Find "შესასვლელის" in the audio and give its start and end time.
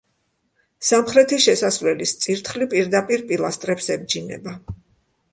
1.43-2.13